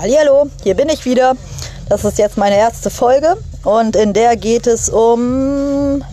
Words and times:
Hallo, 0.00 0.48
hier 0.62 0.76
bin 0.76 0.88
ich 0.90 1.04
wieder. 1.04 1.36
Das 1.88 2.04
ist 2.04 2.18
jetzt 2.18 2.36
meine 2.36 2.56
erste 2.56 2.88
Folge 2.88 3.36
und 3.64 3.96
in 3.96 4.12
der 4.12 4.36
geht 4.36 4.68
es 4.68 4.88
um 4.88 6.04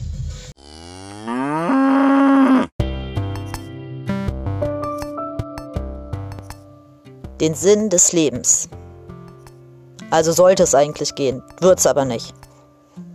den 7.39 7.53
Sinn 7.53 7.91
des 7.91 8.11
Lebens. 8.11 8.69
Also 10.09 10.31
sollte 10.31 10.63
es 10.63 10.73
eigentlich 10.73 11.13
gehen, 11.13 11.43
wird 11.61 11.77
es 11.77 11.85
aber 11.85 12.05
nicht. 12.05 12.33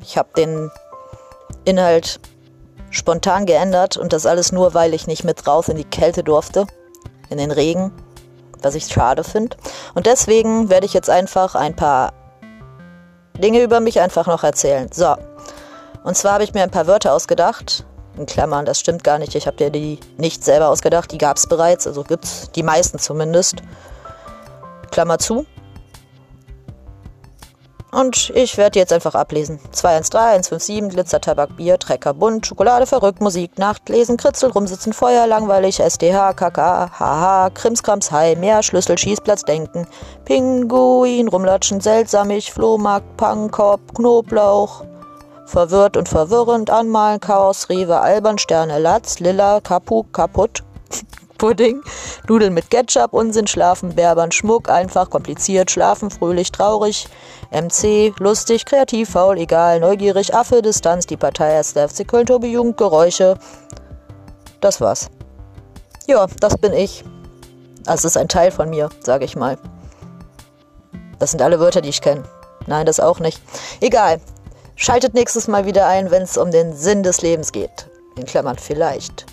Ich 0.02 0.16
habe 0.16 0.28
den 0.36 0.70
Inhalt 1.64 2.20
spontan 2.90 3.44
geändert 3.44 3.96
und 3.96 4.12
das 4.12 4.24
alles 4.24 4.52
nur, 4.52 4.72
weil 4.72 4.94
ich 4.94 5.08
nicht 5.08 5.24
mit 5.24 5.48
raus 5.48 5.68
in 5.68 5.78
die 5.78 5.84
Kälte 5.84 6.22
durfte, 6.22 6.68
in 7.28 7.38
den 7.38 7.50
Regen, 7.50 7.90
was 8.62 8.74
ich 8.74 8.86
schade 8.86 9.24
finde. 9.24 9.56
Und 9.94 10.06
deswegen 10.06 10.70
werde 10.70 10.86
ich 10.86 10.94
jetzt 10.94 11.10
einfach 11.10 11.54
ein 11.54 11.76
paar 11.76 12.12
Dinge 13.38 13.62
über 13.62 13.80
mich 13.80 14.00
einfach 14.00 14.26
noch 14.26 14.44
erzählen. 14.44 14.90
So. 14.92 15.16
Und 16.02 16.16
zwar 16.16 16.34
habe 16.34 16.44
ich 16.44 16.54
mir 16.54 16.62
ein 16.62 16.70
paar 16.70 16.86
Wörter 16.86 17.12
ausgedacht. 17.12 17.84
In 18.16 18.26
Klammern, 18.26 18.64
das 18.64 18.80
stimmt 18.80 19.04
gar 19.04 19.18
nicht. 19.18 19.34
Ich 19.34 19.46
habe 19.46 19.56
dir 19.56 19.70
die 19.70 19.98
nicht 20.18 20.44
selber 20.44 20.68
ausgedacht. 20.68 21.10
Die 21.12 21.18
gab 21.18 21.36
es 21.36 21.46
bereits. 21.46 21.86
Also 21.86 22.04
gibt 22.04 22.24
es 22.24 22.50
die 22.52 22.62
meisten 22.62 22.98
zumindest. 22.98 23.62
Klammer 24.90 25.18
zu. 25.18 25.46
Und 27.92 28.30
ich 28.36 28.56
werde 28.56 28.78
jetzt 28.78 28.92
einfach 28.92 29.14
ablesen. 29.16 29.58
213, 29.72 30.52
157, 30.52 30.90
Glitzer, 30.90 31.20
Tabak, 31.20 31.56
Bier, 31.56 31.76
Trecker, 31.78 32.14
Bunt, 32.14 32.46
Schokolade, 32.46 32.86
verrückt, 32.86 33.20
Musik, 33.20 33.58
Nacht, 33.58 33.88
Lesen, 33.88 34.16
Kritzel, 34.16 34.50
Rumsitzen, 34.50 34.92
Feuer, 34.92 35.26
langweilig, 35.26 35.80
SDH, 35.80 36.34
KK, 36.34 36.90
HH, 36.98 37.50
Krimskrams, 37.54 38.12
Hai, 38.12 38.36
Meer, 38.36 38.62
Schlüssel, 38.62 38.96
Schießplatz, 38.96 39.42
Denken, 39.42 39.88
Pinguin, 40.24 41.26
Rumlatschen, 41.26 41.80
Seltsamig, 41.80 42.52
Flohmarkt, 42.52 43.16
Punkkorb, 43.16 43.80
Knoblauch, 43.96 44.84
verwirrt 45.46 45.96
und 45.96 46.08
verwirrend, 46.08 46.70
Anmalen, 46.70 47.18
Chaos, 47.18 47.68
Rewe, 47.68 48.00
Albern, 48.00 48.38
Sterne, 48.38 48.78
Latz, 48.78 49.18
Lilla, 49.18 49.60
Kapu, 49.60 50.04
Kaputt, 50.12 50.62
Pudding, 51.40 51.82
Nudeln 52.28 52.52
mit 52.52 52.70
Ketchup, 52.70 53.14
Unsinn, 53.14 53.46
Schlafen, 53.46 53.94
Berbern, 53.94 54.30
Schmuck, 54.30 54.68
einfach, 54.68 55.08
kompliziert, 55.08 55.70
Schlafen, 55.70 56.10
fröhlich, 56.10 56.52
traurig, 56.52 57.08
MC, 57.50 58.12
lustig, 58.18 58.66
kreativ, 58.66 59.08
faul, 59.08 59.38
egal, 59.38 59.80
neugierig, 59.80 60.34
Affe, 60.34 60.60
Distanz, 60.60 61.06
die 61.06 61.16
Partei 61.16 61.54
erste 61.54 61.88
FC 61.88 62.06
Köln, 62.06 62.26
Tobi 62.26 62.52
Jugend, 62.52 62.76
Geräusche. 62.76 63.38
Das 64.60 64.82
war's. 64.82 65.08
Ja, 66.06 66.26
das 66.40 66.58
bin 66.58 66.74
ich. 66.74 67.04
Das 67.84 68.04
ist 68.04 68.18
ein 68.18 68.28
Teil 68.28 68.50
von 68.50 68.68
mir, 68.68 68.90
sage 69.00 69.24
ich 69.24 69.34
mal. 69.34 69.56
Das 71.18 71.30
sind 71.30 71.40
alle 71.40 71.58
Wörter, 71.58 71.80
die 71.80 71.88
ich 71.88 72.02
kenne. 72.02 72.24
Nein, 72.66 72.84
das 72.84 73.00
auch 73.00 73.18
nicht. 73.18 73.40
Egal. 73.80 74.20
Schaltet 74.76 75.14
nächstes 75.14 75.48
Mal 75.48 75.64
wieder 75.64 75.86
ein, 75.86 76.10
wenn 76.10 76.22
es 76.22 76.36
um 76.36 76.50
den 76.50 76.76
Sinn 76.76 77.02
des 77.02 77.22
Lebens 77.22 77.50
geht. 77.50 77.88
In 78.16 78.26
Klammern 78.26 78.58
vielleicht. 78.58 79.24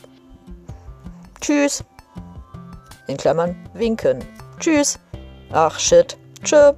Tschüss 1.42 1.84
in 3.08 3.18
Klammern 3.18 3.56
winken. 3.74 4.24
Tschüss. 4.60 5.00
Ach 5.52 5.80
shit. 5.80 6.18
Tschö. 6.44 6.74